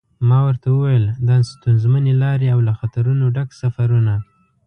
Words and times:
ما 0.29 0.39
ورته 0.47 0.67
و 0.71 0.77
ویل 0.83 1.05
دا 1.27 1.35
ستونزمنې 1.51 2.13
لارې 2.23 2.47
او 2.53 2.59
له 2.67 2.73
خطرونو 2.79 3.25
ډک 3.35 3.49
سفرونه. 3.61 4.13